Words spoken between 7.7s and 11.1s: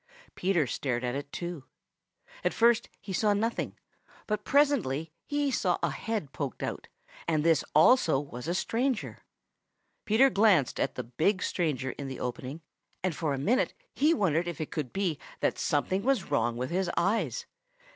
also was a stranger. Peter glanced at the